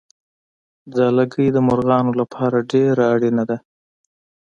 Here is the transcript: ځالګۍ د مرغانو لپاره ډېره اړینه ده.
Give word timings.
ځالګۍ 0.95 1.47
د 1.53 1.57
مرغانو 1.67 2.11
لپاره 2.21 2.57
ډېره 2.71 3.03
اړینه 3.13 3.43
ده. 3.49 3.57